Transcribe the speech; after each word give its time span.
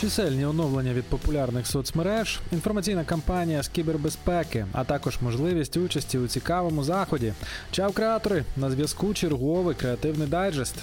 Чисельні 0.00 0.44
оновлення 0.44 0.92
від 0.94 1.04
популярних 1.04 1.66
соцмереж, 1.66 2.40
інформаційна 2.52 3.04
кампанія 3.04 3.62
з 3.62 3.68
кібербезпеки, 3.68 4.66
а 4.72 4.84
також 4.84 5.18
можливість 5.20 5.76
участі 5.76 6.18
у 6.18 6.28
цікавому 6.28 6.84
заході. 6.84 7.32
Чав 7.70 7.92
креатори 7.92 8.44
на 8.56 8.70
зв'язку 8.70 9.14
черговий 9.14 9.74
креативний 9.74 10.28
дайджест. 10.28 10.74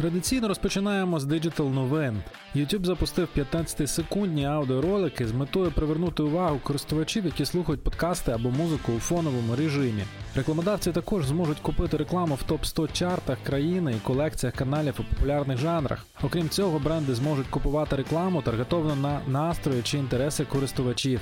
Традиційно 0.00 0.48
розпочинаємо 0.48 1.20
з 1.20 1.24
Digital 1.24 1.74
новин. 1.74 2.22
YouTube 2.56 2.84
запустив 2.84 3.28
15-секундні 3.36 4.44
аудіоролики 4.44 5.26
з 5.26 5.32
метою 5.32 5.70
привернути 5.70 6.22
увагу 6.22 6.60
користувачів, 6.62 7.24
які 7.24 7.44
слухають 7.44 7.84
подкасти 7.84 8.32
або 8.32 8.50
музику 8.50 8.92
у 8.96 8.98
фоновому 8.98 9.56
режимі. 9.56 10.02
Рекламодавці 10.36 10.92
також 10.92 11.26
зможуть 11.26 11.60
купити 11.60 11.96
рекламу 11.96 12.34
в 12.34 12.42
топ 12.42 12.64
100 12.64 12.88
чартах 12.88 13.38
країни 13.42 13.92
і 13.96 14.06
колекціях 14.06 14.54
каналів 14.54 14.94
у 14.98 15.14
популярних 15.14 15.58
жанрах. 15.58 16.06
Окрім 16.22 16.48
цього, 16.48 16.78
бренди 16.78 17.14
зможуть 17.14 17.48
купувати 17.48 17.96
рекламу 17.96 18.42
таргетовано 18.42 18.96
на 18.96 19.20
настрої 19.26 19.82
чи 19.82 19.98
інтереси 19.98 20.44
користувачів. 20.44 21.20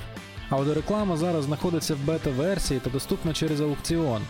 Аудіореклама 0.49 1.17
зараз 1.17 1.43
знаходиться 1.43 1.95
в 1.95 2.05
бета-версії 2.05 2.79
та 2.79 2.89
доступна 2.89 3.33
через 3.33 3.61
аукціон. 3.61 4.21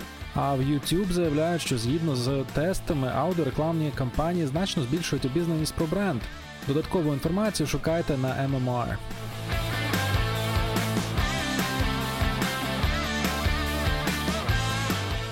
А 0.42 0.56
в 0.56 0.62
YouTube 0.62 1.12
заявляють, 1.12 1.62
що 1.62 1.78
згідно 1.78 2.16
з 2.16 2.44
тестами 2.54 3.12
аудіорекламні 3.16 3.92
кампанії 3.96 4.48
значно 4.48 4.84
збільшують 4.84 5.26
обізнаність 5.26 5.74
про 5.74 5.86
бренд. 5.86 6.22
Додаткову 6.68 7.14
інформацію 7.14 7.68
шукайте 7.68 8.18
на 8.18 8.28
MMR. 8.28 8.96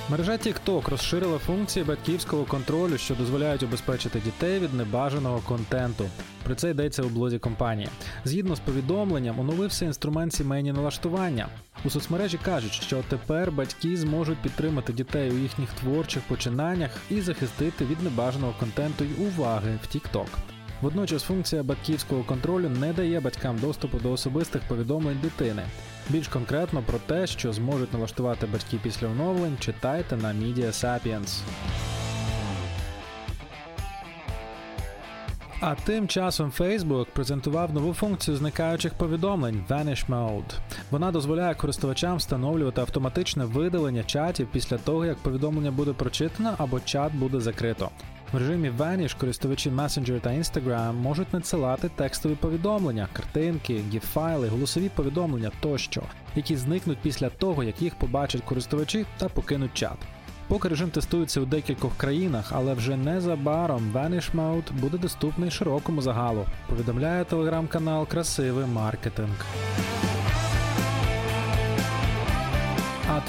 Мережа 0.09 0.31
TikTok 0.31 0.89
розширила 0.89 1.37
функції 1.37 1.85
батьківського 1.85 2.43
контролю, 2.43 2.97
що 2.97 3.15
дозволяють 3.15 3.63
убезпечити 3.63 4.19
дітей 4.19 4.59
від 4.59 4.73
небажаного 4.73 5.39
контенту. 5.39 6.09
Про 6.43 6.55
це 6.55 6.69
йдеться 6.69 7.03
у 7.03 7.09
блозі 7.09 7.39
компанії. 7.39 7.89
Згідно 8.25 8.55
з 8.55 8.59
повідомленням, 8.59 9.39
оновився 9.39 9.85
інструмент 9.85 10.33
сімейні 10.33 10.71
налаштування. 10.71 11.47
У 11.85 11.89
соцмережі 11.89 12.39
кажуть, 12.45 12.73
що 12.73 13.03
тепер 13.09 13.51
батьки 13.51 13.97
зможуть 13.97 14.37
підтримати 14.37 14.93
дітей 14.93 15.31
у 15.31 15.37
їхніх 15.37 15.73
творчих 15.73 16.23
починаннях 16.23 16.91
і 17.09 17.21
захистити 17.21 17.85
від 17.85 18.03
небажаного 18.03 18.53
контенту 18.59 19.03
й 19.03 19.27
уваги 19.27 19.77
в 19.83 19.95
TikTok. 19.95 20.56
Водночас 20.81 21.23
функція 21.23 21.63
батьківського 21.63 22.23
контролю 22.23 22.69
не 22.69 22.93
дає 22.93 23.19
батькам 23.19 23.57
доступу 23.57 23.99
до 23.99 24.11
особистих 24.11 24.61
повідомлень 24.67 25.19
дитини. 25.21 25.63
Більш 26.09 26.27
конкретно 26.27 26.81
про 26.81 26.99
те, 26.99 27.27
що 27.27 27.53
зможуть 27.53 27.93
налаштувати 27.93 28.45
батьки 28.45 28.79
після 28.83 29.07
оновлень, 29.07 29.57
читайте 29.59 30.17
на 30.17 30.33
Media 30.33 30.67
Sapiens. 30.67 31.41
А 35.59 35.75
тим 35.75 36.07
часом 36.07 36.51
Facebook 36.57 37.05
презентував 37.13 37.73
нову 37.73 37.93
функцію 37.93 38.37
зникаючих 38.37 38.93
повідомлень 38.93 39.65
Vanish 39.69 40.07
Mode. 40.09 40.53
Вона 40.91 41.11
дозволяє 41.11 41.55
користувачам 41.55 42.17
встановлювати 42.17 42.81
автоматичне 42.81 43.45
видалення 43.45 44.03
чатів 44.03 44.47
після 44.51 44.77
того, 44.77 45.05
як 45.05 45.17
повідомлення 45.17 45.71
буде 45.71 45.93
прочитано 45.93 46.55
або 46.57 46.79
чат 46.79 47.15
буде 47.15 47.39
закрито. 47.39 47.89
В 48.33 48.37
режимі 48.37 48.69
Vanish 48.69 49.17
користувачі 49.17 49.69
Messenger 49.69 50.19
та 50.19 50.29
Instagram 50.29 50.93
можуть 50.93 51.33
надсилати 51.33 51.89
текстові 51.95 52.35
повідомлення, 52.35 53.07
картинки, 53.13 53.81
гіф-файли, 53.93 54.49
голосові 54.49 54.89
повідомлення 54.89 55.51
тощо, 55.59 56.03
які 56.35 56.57
зникнуть 56.57 56.97
після 57.01 57.29
того, 57.29 57.63
як 57.63 57.81
їх 57.81 57.95
побачать 57.95 58.41
користувачі 58.41 59.05
та 59.17 59.29
покинуть 59.29 59.73
чат. 59.73 59.97
Поки 60.47 60.67
режим 60.67 60.89
тестується 60.89 61.41
у 61.41 61.45
декількох 61.45 61.97
країнах, 61.97 62.51
але 62.55 62.73
вже 62.73 62.97
незабаром 62.97 63.91
Vanish 63.93 64.35
Mode 64.35 64.73
буде 64.81 64.97
доступний 64.97 65.51
широкому 65.51 66.01
загалу. 66.01 66.45
Повідомляє 66.69 67.25
телеграм-канал 67.25 68.07
Красивий 68.07 68.65
маркетинг. 68.65 69.45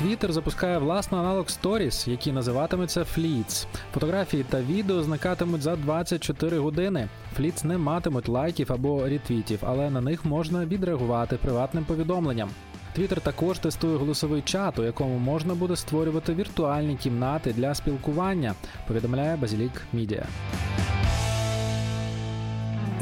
Twitter 0.02 0.32
запускає 0.32 0.78
власний 0.78 1.20
аналог 1.20 1.46
Stories, 1.46 2.10
який 2.10 2.32
називатиметься 2.32 3.00
Fleets. 3.00 3.66
Фотографії 3.94 4.44
та 4.48 4.60
відео 4.60 5.02
зникатимуть 5.02 5.62
за 5.62 5.76
24 5.76 6.58
години. 6.58 7.08
Fleets 7.38 7.66
не 7.66 7.78
матимуть 7.78 8.28
лайків 8.28 8.72
або 8.72 9.08
рітвітів, 9.08 9.58
але 9.62 9.90
на 9.90 10.00
них 10.00 10.24
можна 10.24 10.64
відреагувати 10.64 11.36
приватним 11.36 11.84
повідомленням. 11.84 12.50
Twitter 12.98 13.20
також 13.20 13.58
тестує 13.58 13.96
голосовий 13.96 14.42
чат, 14.42 14.78
у 14.78 14.84
якому 14.84 15.18
можна 15.18 15.54
буде 15.54 15.76
створювати 15.76 16.34
віртуальні 16.34 16.96
кімнати 16.96 17.52
для 17.52 17.74
спілкування. 17.74 18.54
Повідомляє 18.86 19.36
Базілік 19.36 19.82
Media. 19.94 20.24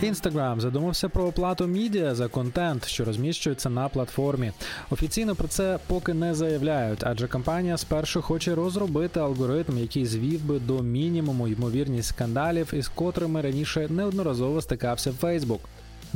Instagram 0.03 0.61
задумався 0.61 1.09
про 1.09 1.25
оплату 1.25 1.67
мідіа 1.67 2.15
за 2.15 2.29
контент, 2.29 2.87
що 2.87 3.05
розміщується 3.05 3.71
на 3.71 3.89
платформі. 3.89 4.53
Офіційно 4.91 5.35
про 5.35 5.49
це 5.49 5.79
поки 5.87 6.15
не 6.15 6.35
заявляють, 6.35 7.01
адже 7.03 7.29
компанія 7.29 7.77
спершу 7.77 8.23
хоче 8.23 8.55
розробити 8.55 9.21
алгоритм, 9.21 9.79
який 9.79 10.07
звів 10.07 10.45
би 10.45 10.59
до 10.59 10.83
мінімуму 10.83 11.49
ймовірність 11.49 12.09
скандалів, 12.09 12.75
із 12.75 12.89
котрими 12.89 13.41
раніше 13.41 13.87
неодноразово 13.91 14.63
стикався 14.63 15.11
Facebook. 15.11 15.61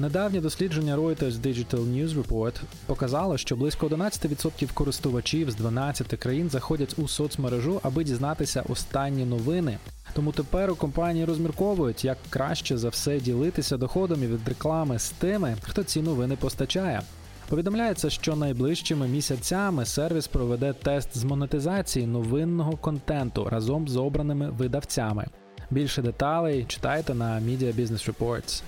Недавнє 0.01 0.41
дослідження 0.41 0.97
Reuters 0.97 1.33
Digital 1.33 1.81
News 1.81 2.23
Report 2.23 2.61
показало, 2.87 3.39
що 3.39 3.57
близько 3.57 3.89
11% 3.89 4.73
користувачів 4.75 5.51
з 5.51 5.55
12 5.55 6.07
країн 6.07 6.51
заходять 6.51 6.95
у 6.99 7.09
соцмережу, 7.09 7.81
аби 7.83 8.05
дізнатися 8.05 8.65
останні 8.69 9.25
новини. 9.25 9.79
Тому 10.13 10.33
тепер 10.33 10.71
у 10.71 10.77
компанії 10.77 11.25
розмірковують, 11.25 12.05
як 12.05 12.19
краще 12.31 12.79
за 12.79 12.89
все 12.89 13.21
ділитися 13.21 13.77
доходами 13.77 14.27
від 14.27 14.49
реклами 14.49 14.99
з 14.99 15.11
тими, 15.11 15.57
хто 15.63 15.83
ці 15.85 16.03
новини 16.03 16.37
постачає. 16.41 17.03
Повідомляється, 17.49 18.11
що 18.11 18.37
найближчими 18.37 19.09
місяцями 19.09 19.87
сервіс 19.87 20.27
проведе 20.27 20.73
тест 20.73 21.19
з 21.19 21.25
монетизації 21.25 22.07
новинного 22.07 22.77
контенту 22.77 23.49
разом 23.51 23.89
з 23.89 23.97
обраними 23.97 24.51
видавцями. 24.51 25.27
Більше 25.71 26.03
деталей 26.03 26.65
читайте 26.65 27.15
на 27.15 27.41
Media 27.41 27.75
Business 27.75 28.13
Reports. 28.13 28.63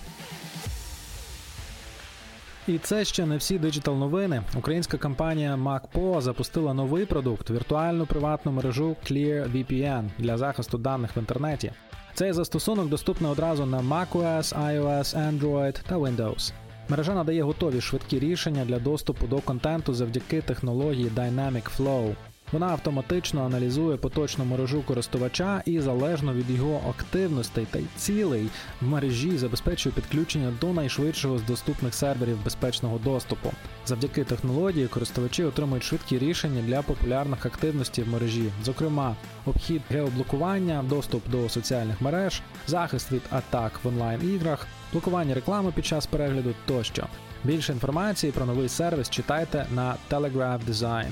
І 2.69 2.79
це 2.79 3.05
ще 3.05 3.27
не 3.27 3.37
всі 3.37 3.59
диджитал 3.59 3.97
новини. 3.97 4.43
Українська 4.57 4.99
компанія 4.99 5.55
MacPo 5.55 6.21
запустила 6.21 6.75
новий 6.75 7.07
продукт 7.07 7.51
віртуальну 7.51 8.07
приватну 8.07 8.53
мережу 8.53 8.97
ClearVPN 9.11 10.11
для 10.19 10.39
захисту 10.39 10.79
даних 10.79 11.17
в 11.17 11.19
інтернеті. 11.19 11.73
Цей 12.15 12.33
застосунок 12.33 12.89
доступний 12.89 13.33
одразу 13.33 13.67
на 13.67 13.79
macOS, 13.79 14.59
iOS, 14.67 15.39
Android 15.39 15.81
та 15.89 15.99
Windows. 15.99 16.53
Мережа 16.89 17.15
надає 17.15 17.43
готові 17.43 17.81
швидкі 17.81 18.19
рішення 18.19 18.65
для 18.65 18.79
доступу 18.79 19.27
до 19.27 19.39
контенту 19.39 19.95
завдяки 19.95 20.41
технології 20.41 21.11
Dynamic 21.17 21.79
Flow. 21.79 22.15
Вона 22.53 22.67
автоматично 22.67 23.45
аналізує 23.45 23.97
поточну 23.97 24.45
мережу 24.45 24.83
користувача 24.83 25.63
і 25.67 25.81
залежно 25.81 26.35
від 26.35 26.51
його 26.51 26.81
активностей 26.91 27.67
та 27.71 27.79
цілей 27.97 28.49
в 28.81 28.87
мережі 28.87 29.39
забезпечує 29.39 29.95
підключення 29.95 30.53
до 30.61 30.73
найшвидшого 30.73 31.39
з 31.39 31.43
доступних 31.43 31.95
серверів 31.95 32.45
безпечного 32.45 32.99
доступу. 32.99 33.53
Завдяки 33.87 34.25
технології 34.25 34.87
користувачі 34.87 35.45
отримують 35.45 35.85
швидкі 35.85 36.19
рішення 36.19 36.63
для 36.63 36.83
популярних 36.83 37.47
активностей 37.47 38.05
в 38.05 38.09
мережі, 38.09 38.53
зокрема, 38.65 39.17
обхід 39.47 39.83
геоблокування, 39.91 40.85
доступ 40.89 41.29
до 41.31 41.49
соціальних 41.49 42.01
мереж, 42.01 42.43
захист 42.67 43.13
від 43.13 43.23
атак 43.31 43.73
в 43.85 43.89
онлайн-іграх, 43.89 44.67
блокування 44.93 45.35
реклами 45.35 45.73
під 45.73 45.87
час 45.87 46.07
перегляду 46.07 46.55
тощо. 46.67 47.07
Більше 47.45 47.73
інформації 47.73 48.33
про 48.33 48.47
новий 48.47 48.69
сервіс 48.69 49.11
читайте 49.11 49.67
на 49.75 49.95
Telegraph 50.11 50.61
Design. 50.69 51.11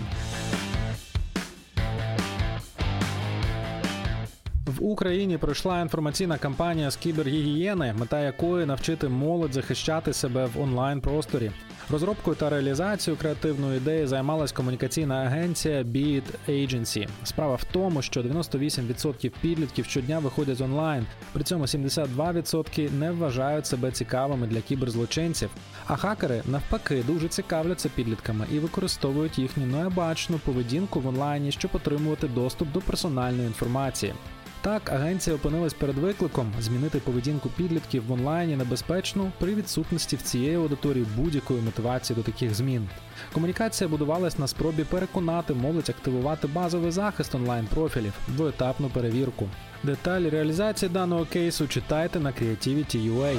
Україні 4.80 5.38
пройшла 5.38 5.80
інформаційна 5.80 6.38
кампанія 6.38 6.90
з 6.90 6.96
кібергігієни, 6.96 7.94
мета 7.98 8.20
якої 8.20 8.66
навчити 8.66 9.08
молодь 9.08 9.52
захищати 9.52 10.12
себе 10.12 10.46
в 10.46 10.60
онлайн-просторі. 10.60 11.50
Розробкою 11.90 12.36
та 12.36 12.50
реалізацією 12.50 13.20
креативної 13.20 13.76
ідеї 13.76 14.06
займалась 14.06 14.52
комунікаційна 14.52 15.14
агенція 15.14 15.82
Beat 15.82 16.22
Agency. 16.48 17.08
Справа 17.24 17.54
в 17.54 17.64
тому, 17.64 18.02
що 18.02 18.22
98% 18.22 19.32
підлітків 19.40 19.84
щодня 19.84 20.18
виходять 20.18 20.60
онлайн, 20.60 21.06
при 21.32 21.44
цьому 21.44 21.64
72% 21.64 22.92
не 22.98 23.10
вважають 23.10 23.66
себе 23.66 23.90
цікавими 23.90 24.46
для 24.46 24.60
кіберзлочинців. 24.60 25.50
А 25.86 25.96
хакери 25.96 26.42
навпаки 26.46 27.02
дуже 27.06 27.28
цікавляться 27.28 27.88
підлітками 27.88 28.46
і 28.52 28.58
використовують 28.58 29.38
їхню 29.38 29.66
необачну 29.66 30.38
поведінку 30.38 31.00
в 31.00 31.06
онлайні, 31.06 31.52
щоб 31.52 31.70
отримувати 31.74 32.28
доступ 32.28 32.72
до 32.72 32.80
персональної 32.80 33.46
інформації. 33.46 34.14
Так, 34.62 34.92
агенція 34.92 35.36
опинилась 35.36 35.74
перед 35.74 35.98
викликом 35.98 36.52
змінити 36.60 36.98
поведінку 36.98 37.48
підлітків 37.48 38.06
в 38.06 38.12
онлайні 38.12 38.56
небезпечно 38.56 39.32
при 39.38 39.54
відсутності 39.54 40.16
в 40.16 40.22
цієї 40.22 40.56
аудиторії 40.56 41.06
будь-якої 41.16 41.62
мотивації 41.62 42.16
до 42.16 42.22
таких 42.22 42.54
змін. 42.54 42.88
Комунікація 43.32 43.88
будувалась 43.88 44.38
на 44.38 44.46
спробі 44.46 44.84
переконати 44.84 45.54
молодь 45.54 45.90
активувати 45.90 46.46
базовий 46.46 46.90
захист 46.90 47.34
онлайн-профілів, 47.34 48.12
двоетапну 48.28 48.88
перевірку. 48.88 49.48
Деталі 49.82 50.28
реалізації 50.28 50.88
даного 50.88 51.24
кейсу 51.24 51.68
читайте 51.68 52.20
на 52.20 52.30
Creativity.ua. 52.30 53.36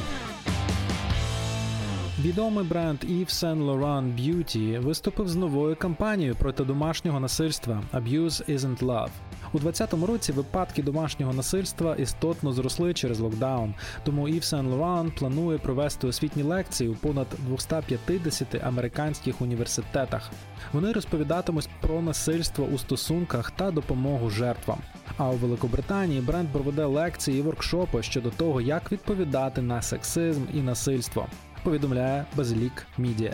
Відомий 2.20 2.66
бренд 2.66 3.04
Yves 3.04 3.30
Saint 3.30 3.66
Laurent 3.66 4.16
Beauty 4.20 4.80
виступив 4.80 5.30
з 5.30 5.36
новою 5.36 5.76
кампанією 5.76 6.36
проти 6.36 6.64
домашнього 6.64 7.20
насильства 7.20 7.84
Abuse 7.94 8.58
Isn't 8.58 8.80
Love. 8.80 9.10
У 9.54 9.60
2020 9.60 10.10
році 10.10 10.32
випадки 10.32 10.84
домашнього 10.84 11.34
насильства 11.34 11.96
істотно 11.96 12.54
зросли 12.54 12.94
через 12.94 13.20
локдаун. 13.20 13.74
Тому 14.04 14.28
Yves 14.28 14.54
Saint 14.54 14.78
Laurent 14.78 15.12
планує 15.20 15.58
провести 15.58 16.08
освітні 16.08 16.44
лекції 16.44 16.90
у 16.90 16.96
понад 16.96 17.28
250 17.48 18.56
американських 18.64 19.42
університетах. 19.42 20.32
Вони 20.74 20.92
розповідатимуть 20.92 21.70
про 21.82 22.02
насильство 22.02 22.66
у 22.66 22.78
стосунках 22.78 23.52
та 23.52 23.72
допомогу 23.72 24.30
жертвам. 24.30 24.80
А 25.18 25.30
у 25.30 25.36
Великобританії 25.36 26.22
бренд 26.22 26.50
проведе 26.50 26.86
лекції 26.86 27.40
і 27.40 27.42
воркшопи 27.42 28.04
щодо 28.04 28.30
того, 28.30 28.62
як 28.62 28.92
відповідати 28.92 29.62
на 29.62 29.82
сексизм 29.82 30.42
і 30.54 30.58
насильство. 30.58 31.28
Повідомляє 31.64 32.26
Базилік 32.36 32.88
Мідія. 32.98 33.34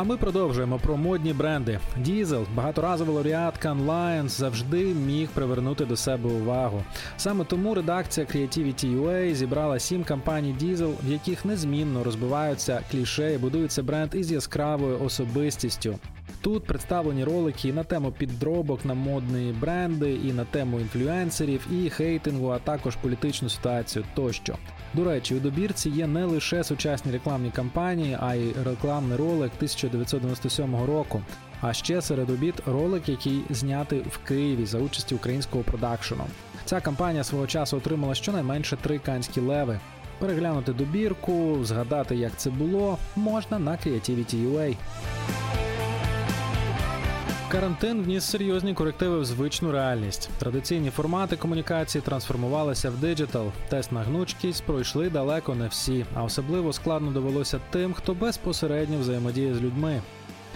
А 0.00 0.04
ми 0.04 0.16
продовжуємо 0.16 0.78
про 0.78 0.96
модні 0.96 1.32
бренди. 1.32 1.80
Diesel, 1.96 2.46
багаторазова 2.54 3.12
лауреатка 3.12 3.72
Lions 3.72 4.28
завжди 4.28 4.84
міг 4.84 5.28
привернути 5.28 5.84
до 5.84 5.96
себе 5.96 6.30
увагу. 6.30 6.82
Саме 7.16 7.44
тому 7.44 7.74
редакція 7.74 8.26
Creativity.ua 8.26 9.34
зібрала 9.34 9.78
сім 9.78 10.04
кампаній 10.04 10.52
Diesel, 10.52 10.94
в 11.04 11.12
яких 11.12 11.44
незмінно 11.44 12.04
розбиваються 12.04 12.80
кліше 12.90 13.34
і 13.34 13.38
будується 13.38 13.82
бренд 13.82 14.14
із 14.14 14.32
яскравою 14.32 15.02
особистістю. 15.02 15.98
Тут 16.40 16.64
представлені 16.64 17.24
ролики 17.24 17.68
і 17.68 17.72
на 17.72 17.84
тему 17.84 18.12
підробок 18.18 18.84
на 18.84 18.94
модні 18.94 19.54
бренди, 19.60 20.14
і 20.14 20.32
на 20.32 20.44
тему 20.44 20.80
інфлюенсерів, 20.80 21.66
і 21.72 21.90
хейтингу, 21.90 22.48
а 22.48 22.58
також 22.58 22.96
політичну 22.96 23.48
ситуацію 23.48 24.04
тощо. 24.14 24.56
До 24.94 25.04
речі, 25.04 25.34
у 25.34 25.40
добірці 25.40 25.90
є 25.90 26.06
не 26.06 26.24
лише 26.24 26.64
сучасні 26.64 27.12
рекламні 27.12 27.50
кампанії, 27.50 28.18
а 28.20 28.34
й 28.34 28.52
рекламний 28.64 29.18
ролик 29.18 29.52
1997 29.56 30.84
року. 30.84 31.22
А 31.60 31.72
ще 31.72 32.02
серед 32.02 32.30
обід 32.30 32.54
ролик, 32.66 33.08
який 33.08 33.42
знятий 33.50 34.00
в 34.10 34.18
Києві 34.18 34.66
за 34.66 34.78
участі 34.78 35.14
українського 35.14 35.64
продакшену. 35.64 36.24
Ця 36.64 36.80
кампанія 36.80 37.24
свого 37.24 37.46
часу 37.46 37.76
отримала 37.76 38.14
щонайменше 38.14 38.76
три 38.76 38.98
канські 38.98 39.40
леви. 39.40 39.80
Переглянути 40.18 40.72
добірку, 40.72 41.58
згадати, 41.62 42.16
як 42.16 42.36
це 42.36 42.50
було, 42.50 42.98
можна 43.16 43.58
на 43.58 43.72
Creativity.ua. 43.72 44.76
Карантин 47.50 48.02
вніс 48.02 48.24
серйозні 48.24 48.74
корективи 48.74 49.18
в 49.18 49.24
звичну 49.24 49.72
реальність. 49.72 50.30
Традиційні 50.38 50.90
формати 50.90 51.36
комунікації 51.36 52.02
трансформувалися 52.02 52.90
в 52.90 52.96
диджитал. 52.96 53.52
Тест 53.68 53.92
на 53.92 54.00
гнучкість 54.00 54.62
пройшли 54.64 55.10
далеко 55.10 55.54
не 55.54 55.68
всі, 55.68 56.06
а 56.14 56.24
особливо 56.24 56.72
складно 56.72 57.10
довелося 57.10 57.60
тим, 57.70 57.92
хто 57.92 58.14
безпосередньо 58.14 58.98
взаємодіє 58.98 59.54
з 59.54 59.60
людьми. 59.60 60.02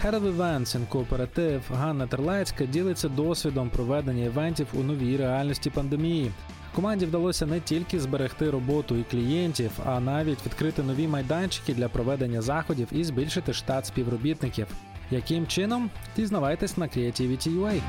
Head 0.03 0.21
of 0.21 0.37
Events 0.37 0.77
in 0.77 0.87
Cooperative 0.89 1.61
Ганна 1.69 2.07
Терлецька 2.07 2.65
ділиться 2.65 3.09
досвідом 3.09 3.69
проведення 3.69 4.23
івентів 4.23 4.67
у 4.73 4.83
новій 4.83 5.17
реальності 5.17 5.69
пандемії. 5.69 6.31
Команді 6.75 7.05
вдалося 7.05 7.45
не 7.45 7.59
тільки 7.59 7.99
зберегти 7.99 8.49
роботу 8.49 8.95
і 8.95 9.03
клієнтів, 9.03 9.71
а 9.85 9.99
навіть 9.99 10.45
відкрити 10.45 10.83
нові 10.83 11.07
майданчики 11.07 11.73
для 11.73 11.89
проведення 11.89 12.41
заходів 12.41 12.87
і 12.91 13.03
збільшити 13.03 13.53
штат 13.53 13.85
співробітників. 13.85 14.67
Яким 15.11 15.47
чином? 15.47 15.89
Дізнавайтесь 16.15 16.77
на 16.77 16.85
Creativity.ua. 16.85 17.81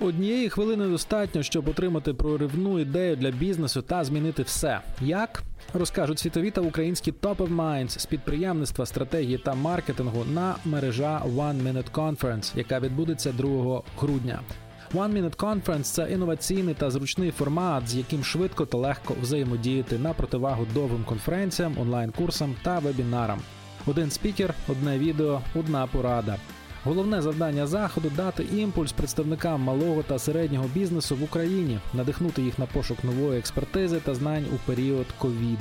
Однієї 0.00 0.48
хвилини 0.48 0.88
достатньо, 0.88 1.42
щоб 1.42 1.68
отримати 1.68 2.14
проривну 2.14 2.78
ідею 2.78 3.16
для 3.16 3.30
бізнесу 3.30 3.82
та 3.82 4.04
змінити 4.04 4.42
все. 4.42 4.80
Як 5.00 5.42
розкажуть 5.74 6.18
світові 6.18 6.50
та 6.50 6.60
українські 6.60 7.12
Top 7.12 7.36
of 7.36 7.56
Minds 7.56 7.98
з 7.98 8.06
підприємництва, 8.06 8.86
стратегії 8.86 9.38
та 9.38 9.54
маркетингу 9.54 10.24
на 10.24 10.54
мережа 10.64 11.22
One 11.36 11.62
Minute 11.62 11.90
Conference, 11.92 12.58
яка 12.58 12.80
відбудеться 12.80 13.32
2 13.32 13.82
грудня. 13.98 14.40
One 14.94 15.12
Minute 15.12 15.36
Conference– 15.36 15.82
це 15.82 16.12
інноваційний 16.12 16.74
та 16.74 16.90
зручний 16.90 17.30
формат, 17.30 17.88
з 17.88 17.96
яким 17.96 18.24
швидко 18.24 18.66
та 18.66 18.78
легко 18.78 19.14
взаємодіяти 19.22 19.98
на 19.98 20.12
противагу 20.12 20.66
довгим 20.74 21.04
конференціям, 21.04 21.78
онлайн-курсам 21.78 22.54
та 22.62 22.78
вебінарам. 22.78 23.40
Один 23.86 24.10
спікер, 24.10 24.54
одне 24.68 24.98
відео, 24.98 25.40
одна 25.54 25.86
порада. 25.86 26.36
Головне 26.84 27.22
завдання 27.22 27.66
заходу 27.66 28.10
дати 28.16 28.46
імпульс 28.54 28.92
представникам 28.92 29.60
малого 29.60 30.02
та 30.02 30.18
середнього 30.18 30.68
бізнесу 30.74 31.16
в 31.16 31.22
Україні, 31.22 31.78
надихнути 31.94 32.42
їх 32.42 32.58
на 32.58 32.66
пошук 32.66 33.04
нової 33.04 33.38
експертизи 33.38 34.00
та 34.00 34.14
знань 34.14 34.44
у 34.54 34.70
період 34.70 35.06
ковід. 35.18 35.58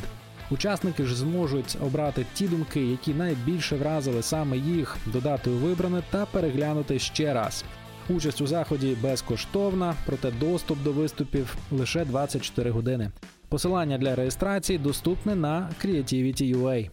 Учасники 0.52 1.06
ж 1.06 1.16
зможуть 1.16 1.78
обрати 1.82 2.26
ті 2.34 2.48
думки, 2.48 2.82
які 2.86 3.14
найбільше 3.14 3.76
вразили 3.76 4.22
саме 4.22 4.58
їх, 4.58 4.98
додати 5.06 5.50
у 5.50 5.54
вибране 5.54 6.04
та 6.12 6.26
переглянути 6.26 7.00
ще 7.00 7.34
раз. 7.34 7.64
Участь 8.10 8.42
у 8.42 8.48
заході 8.48 8.98
безкоштовна, 9.02 9.96
проте 10.06 10.32
доступ 10.32 10.84
до 10.84 10.92
виступів 10.92 11.56
лише 11.72 12.06
24 12.06 12.70
години. 12.70 13.12
Посилання 13.50 13.98
для 13.98 14.16
реєстрації 14.16 14.80
доступне 14.80 15.36
на 15.36 15.70
Creativity.ua. 15.84 16.90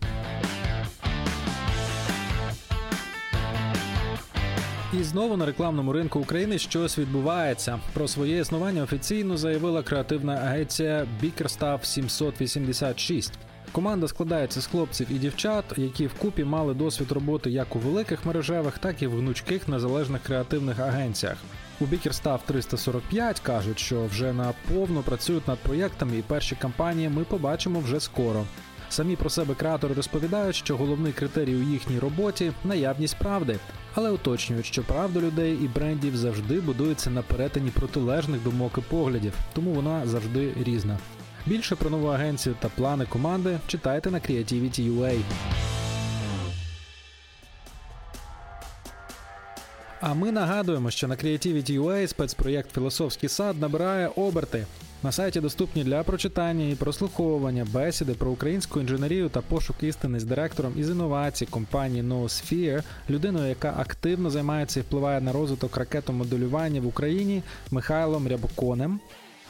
І 5.01 5.03
знову 5.03 5.37
на 5.37 5.47
рекламному 5.47 5.93
ринку 5.93 6.21
України 6.21 6.59
щось 6.59 6.99
відбувається. 6.99 7.81
Про 7.93 8.09
своє 8.09 8.39
існування 8.39 8.83
офіційно 8.83 9.37
заявила 9.37 9.83
креативна 9.83 10.33
агенція 10.35 11.07
Bickerstaff 11.23 11.85
786. 11.85 13.33
Команда 13.73 14.09
складається 14.09 14.61
з 14.61 14.67
хлопців 14.67 15.07
і 15.11 15.15
дівчат, 15.15 15.65
які 15.77 16.07
вкупі 16.07 16.45
мали 16.45 16.75
досвід 16.75 17.13
роботи 17.13 17.51
як 17.51 17.77
у 17.77 17.79
великих 17.79 18.27
мережевих, 18.27 18.79
так 18.79 19.03
і 19.03 19.07
в 19.07 19.19
гнучких 19.19 19.69
незалежних 19.69 20.23
креативних 20.23 20.81
агенціях. 20.81 21.37
У 21.81 21.85
Bickerstaff 21.85 22.39
345 22.47 23.41
кажуть, 23.41 23.79
що 23.79 24.05
вже 24.05 24.33
наповно 24.33 25.03
працюють 25.03 25.49
над 25.49 25.59
проєктами, 25.59 26.19
і 26.19 26.23
перші 26.23 26.57
кампанії 26.57 27.09
ми 27.09 27.25
побачимо 27.25 27.81
вже 27.81 28.01
скоро. 28.01 28.45
Самі 28.89 29.17
про 29.17 29.31
себе 29.31 29.55
креатори 29.55 29.95
розповідають, 29.95 30.57
що 30.57 30.77
головний 30.77 31.13
критерій 31.13 31.57
у 31.57 31.63
їхній 31.63 31.99
роботі 31.99 32.53
наявність 32.65 33.19
правди, 33.19 33.59
але 33.95 34.11
уточнюють, 34.11 34.67
що 34.67 34.83
правда 34.83 35.21
людей 35.21 35.59
і 35.63 35.69
брендів 35.69 36.17
завжди 36.17 36.61
будується 36.61 37.11
на 37.11 37.23
перетині 37.23 37.71
протилежних 37.71 38.43
думок 38.43 38.73
і 38.79 38.81
поглядів, 38.81 39.33
тому 39.53 39.73
вона 39.73 40.07
завжди 40.07 40.53
різна. 40.65 40.99
Більше 41.47 41.77
про 41.77 41.91
нову 41.91 42.07
агенцію 42.07 42.57
та 42.61 42.69
плани 42.69 43.07
команди 43.07 43.59
читайте 43.67 44.11
на 44.11 44.19
Creativity.ua. 44.19 45.21
А 50.01 50.15
ми 50.15 50.33
нагадуємо, 50.33 50.91
що 50.91 51.09
на 51.09 51.17
Creativity.ua 51.17 52.07
спецпроєкт 52.07 52.73
Філософський 52.75 53.29
сад 53.29 53.61
набирає 53.61 54.11
оберти. 54.17 54.67
На 55.03 55.13
сайті 55.13 55.41
доступні 55.41 55.85
для 55.85 56.03
прочитання 56.03 56.69
і 56.69 56.75
прослуховування 56.75 57.67
бесіди 57.73 58.15
про 58.15 58.31
українську 58.31 58.81
інженерію 58.81 59.29
та 59.29 59.41
пошук 59.41 59.77
істини 59.83 60.21
з 60.21 60.25
директором 60.25 60.73
із 60.77 60.91
інновацій 60.91 61.47
компанії 61.47 62.03
Noosphere, 62.03 62.83
людиною, 63.11 63.49
яка 63.49 63.75
активно 63.79 64.31
займається 64.31 64.81
і 64.81 64.83
впливає 64.83 65.21
на 65.21 65.33
розвиток 65.33 65.77
ракетомоделювання 65.77 66.81
в 66.81 66.87
Україні 66.87 67.43
Михайлом 67.71 68.29
Рябоконем. 68.29 69.01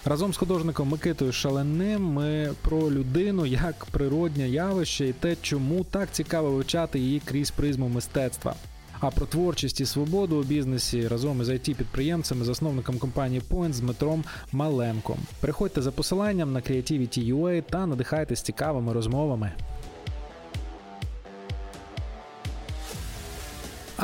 Разом 0.05 0.33
з 0.33 0.37
художником 0.37 0.89
Микитою 0.89 1.33
Шаленним 1.33 2.03
ми 2.05 2.51
про 2.63 2.91
людину 2.91 3.47
як 3.47 3.85
природнє 3.85 4.49
явище 4.49 5.09
і 5.09 5.13
те, 5.13 5.37
чому 5.43 5.85
так 5.85 6.09
цікаво 6.13 6.51
вивчати 6.51 6.99
її 6.99 7.23
крізь 7.25 7.51
призму 7.51 7.89
мистецтва. 7.89 8.55
А 9.01 9.11
про 9.11 9.27
творчість 9.27 9.81
і 9.81 9.87
свободу 9.87 10.37
у 10.37 10.43
бізнесі 10.43 11.09
разом 11.09 11.41
із 11.41 11.49
it 11.49 11.75
підприємцем 11.75 12.41
і 12.41 12.45
засновником 12.45 12.99
компанії 12.99 13.43
Point 13.51 13.73
з 13.73 13.81
Дмитром 13.81 14.25
Маленком. 14.53 15.19
Приходьте 15.41 15.83
за 15.83 15.93
посиланням 15.93 16.53
на 16.53 16.61
Creativity.ua 16.61 17.63
та 17.63 17.87
надихайтесь 17.87 18.43
цікавими 18.43 18.93
розмовами. 18.93 19.53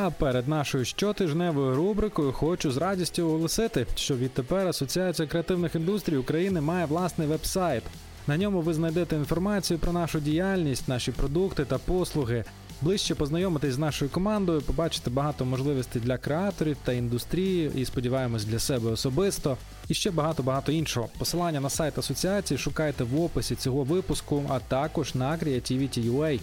А 0.01 0.11
перед 0.11 0.49
нашою 0.49 0.85
щотижневою 0.85 1.77
рубрикою 1.77 2.33
хочу 2.33 2.71
з 2.71 2.77
радістю 2.77 3.27
оголосити, 3.27 3.87
що 3.95 4.17
відтепер 4.17 4.69
Асоціація 4.69 5.29
креативних 5.29 5.75
індустрій 5.75 6.17
України 6.17 6.61
має 6.61 6.87
власний 6.87 7.29
веб-сайт. 7.29 7.83
На 8.27 8.37
ньому 8.37 8.61
ви 8.61 8.75
знайдете 8.75 9.17
інформацію 9.17 9.79
про 9.79 9.93
нашу 9.93 10.21
діяльність, 10.21 10.89
наші 10.89 11.13
продукти 11.13 11.65
та 11.65 11.79
послуги. 11.79 12.45
Ближче 12.83 13.15
познайомитись 13.15 13.75
з 13.75 13.79
нашою 13.79 14.11
командою, 14.11 14.63
побачити 14.63 15.11
багато 15.11 15.45
можливостей 15.45 16.03
для 16.03 16.19
креаторів 16.19 16.77
та 16.85 16.93
індустрії, 16.93 17.73
і 17.75 17.85
сподіваємось 17.85 18.45
для 18.45 18.59
себе 18.59 18.91
особисто. 18.91 19.57
І 19.89 19.95
ще 19.95 20.11
багато 20.11 20.43
багато 20.43 20.73
іншого. 20.73 21.09
Посилання 21.19 21.61
на 21.61 21.71
сайт 21.71 21.99
асоціації 21.99 22.59
шукайте 22.59 23.05
в 23.05 23.21
описі 23.21 23.55
цього 23.55 23.85
випуску, 23.85 24.43
а 24.49 24.59
також 24.59 25.15
на 25.15 25.39
Creativity.ua. 25.39 26.41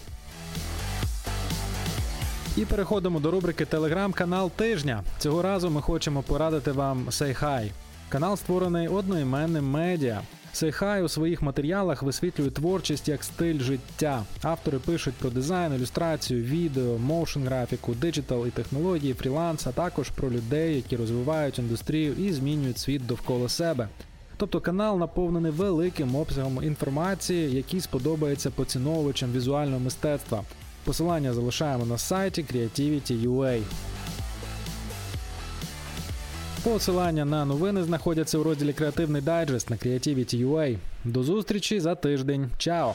І 2.57 2.65
переходимо 2.65 3.19
до 3.19 3.31
рубрики 3.31 3.65
Телеграм-канал 3.65 4.51
тижня. 4.51 5.03
Цього 5.17 5.41
разу 5.41 5.69
ми 5.69 5.81
хочемо 5.81 6.21
порадити 6.21 6.71
вам 6.71 7.05
Say 7.09 7.43
Hi. 7.43 7.71
Канал 8.09 8.37
створений 8.37 8.87
одноіменним 8.87 9.69
медіа. 9.69 10.21
Сейхай 10.53 11.03
у 11.03 11.07
своїх 11.07 11.41
матеріалах 11.41 12.03
висвітлює 12.03 12.49
творчість 12.49 13.07
як 13.07 13.23
стиль 13.23 13.59
життя. 13.59 14.23
Автори 14.41 14.79
пишуть 14.79 15.13
про 15.13 15.29
дизайн, 15.29 15.73
ілюстрацію, 15.73 16.43
відео, 16.43 16.97
моушн 16.97 17.43
графіку, 17.43 17.93
диджитал 17.93 18.47
і 18.47 18.49
технології, 18.49 19.13
фріланс, 19.13 19.67
а 19.67 19.71
також 19.71 20.09
про 20.09 20.31
людей, 20.31 20.75
які 20.75 20.95
розвивають 20.95 21.59
індустрію 21.59 22.13
і 22.13 22.33
змінюють 22.33 22.79
світ 22.79 23.05
довкола 23.07 23.49
себе. 23.49 23.87
Тобто 24.37 24.61
канал 24.61 24.99
наповнений 24.99 25.51
великим 25.51 26.15
обсягом 26.15 26.63
інформації, 26.63 27.55
який 27.55 27.81
сподобається 27.81 28.51
поціновувачам 28.51 29.31
візуального 29.31 29.79
мистецтва. 29.79 30.43
Посилання 30.85 31.33
залишаємо 31.33 31.85
на 31.85 31.97
сайті 31.97 32.45
Creativity.ua. 32.53 33.61
Посилання 36.63 37.25
на 37.25 37.45
новини 37.45 37.83
знаходяться 37.83 38.37
у 38.37 38.43
розділі 38.43 38.73
Креативний 38.73 39.21
дайджест 39.21 39.69
на 39.69 39.75
Creativity.ua. 39.75 40.77
До 41.03 41.23
зустрічі 41.23 41.79
за 41.79 41.95
тиждень. 41.95 42.49
Чао! 42.57 42.93